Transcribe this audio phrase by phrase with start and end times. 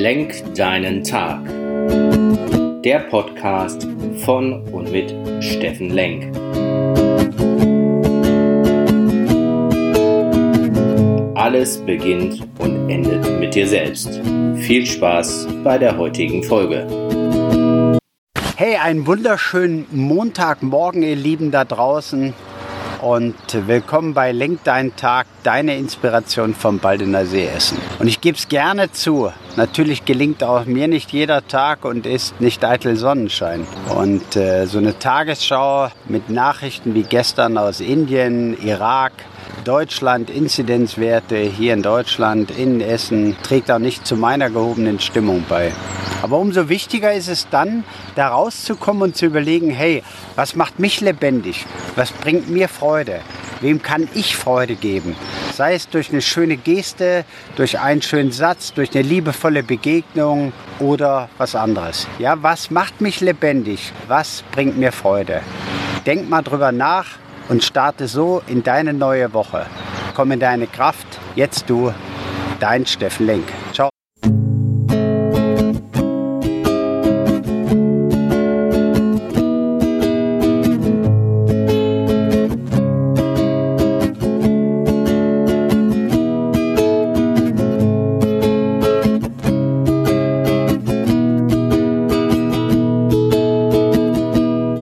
[0.00, 1.44] Lenk deinen Tag.
[2.82, 3.86] Der Podcast
[4.24, 5.14] von und mit
[5.44, 6.34] Steffen Lenk.
[11.34, 14.22] Alles beginnt und endet mit dir selbst.
[14.54, 16.86] Viel Spaß bei der heutigen Folge.
[18.56, 22.32] Hey, einen wunderschönen Montagmorgen, ihr Lieben da draußen
[23.02, 23.34] und
[23.66, 27.78] willkommen bei Lenk deinen Tag, deine Inspiration vom Baldener See Essen.
[27.98, 32.40] Und ich gebe es gerne zu, natürlich gelingt auch mir nicht jeder Tag und ist
[32.40, 33.66] nicht eitel Sonnenschein.
[33.94, 39.12] Und äh, so eine Tagesschau mit Nachrichten wie gestern aus Indien, Irak,
[39.64, 45.72] Deutschland, Inzidenzwerte hier in Deutschland, in Essen, trägt auch nicht zu meiner gehobenen Stimmung bei.
[46.22, 47.84] Aber umso wichtiger ist es dann,
[48.14, 50.02] da rauszukommen und zu überlegen, hey,
[50.36, 51.66] was macht mich lebendig?
[51.96, 53.20] Was bringt mir Freude?
[53.60, 55.16] Wem kann ich Freude geben?
[55.52, 57.24] Sei es durch eine schöne Geste,
[57.56, 62.06] durch einen schönen Satz, durch eine liebevolle Begegnung oder was anderes.
[62.18, 63.92] Ja, was macht mich lebendig?
[64.08, 65.42] Was bringt mir Freude?
[66.06, 67.06] Denk mal drüber nach
[67.50, 69.66] und starte so in deine neue Woche.
[70.14, 71.06] Komm in deine Kraft.
[71.34, 71.92] Jetzt du,
[72.60, 73.48] dein Steffen Lenk.